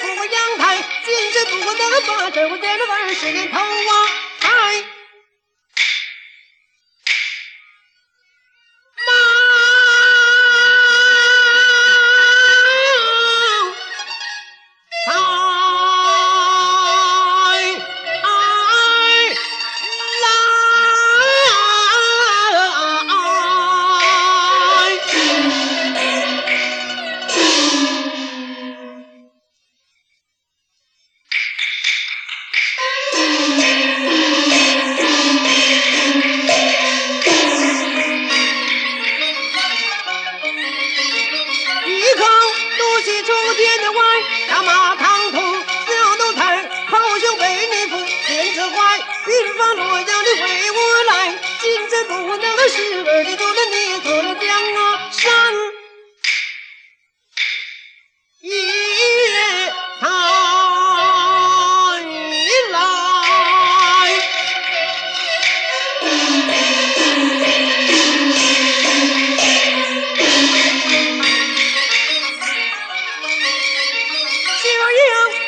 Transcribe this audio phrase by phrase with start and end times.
[0.00, 4.07] 不过阳台，今世不过那个八十，我见了二十年头啊！
[52.04, 54.48] 不能是儿的做了孽错了江
[55.12, 55.54] 山
[58.40, 58.50] 也
[60.00, 60.10] 难
[62.70, 62.74] 来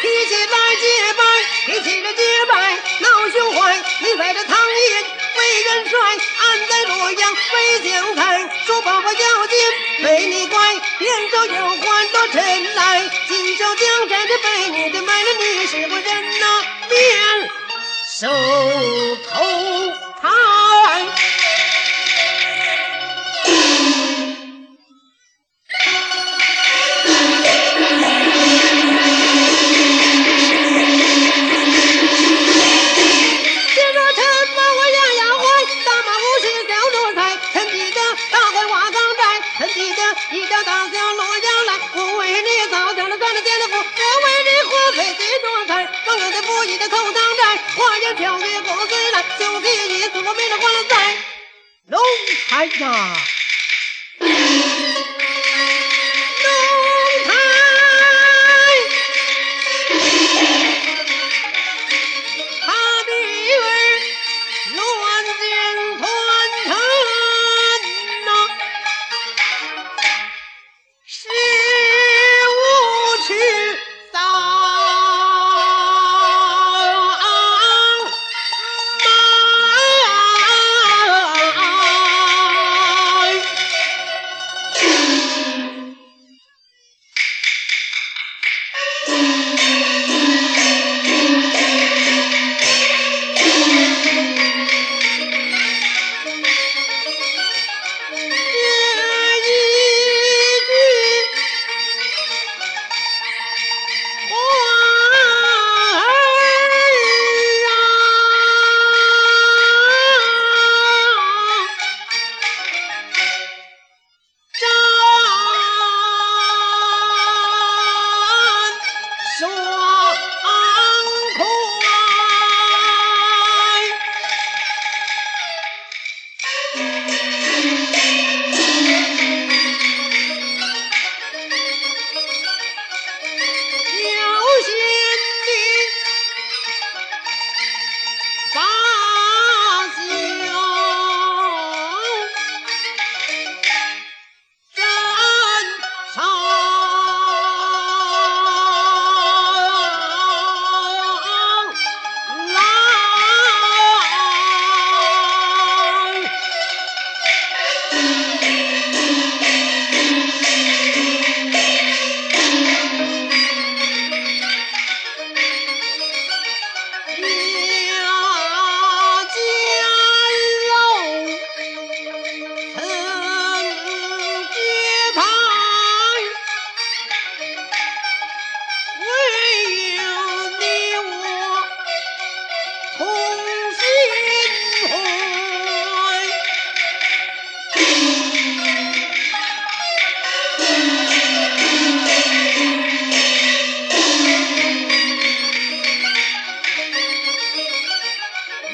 [0.00, 0.82] 起来结
[1.14, 1.22] 拜
[1.66, 2.52] 你提着结拜
[3.00, 5.98] 闹胸怀你在这堂里魏元帅，
[6.40, 8.20] 安在洛阳，魏将军，
[8.66, 9.56] 叔伯伯要紧，
[10.04, 10.58] 为你乖，
[10.98, 16.44] 连州有官到臣来，今朝将战的被你的卖了，你是个人呐
[16.90, 16.98] 面
[18.20, 18.77] 受。
[46.58, 51.16] 我一个口当寨我也跳起锅子来就给你祖辈的还债
[51.86, 52.00] 龙
[52.48, 53.37] 抬呀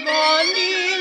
[0.05, 0.94] morning.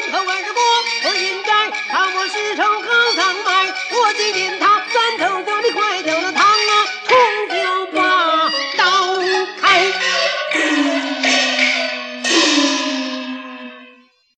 [0.00, 1.41] 身后二十